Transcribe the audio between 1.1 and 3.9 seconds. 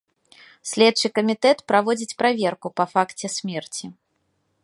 камітэт праводзіць праверку па факце смерці.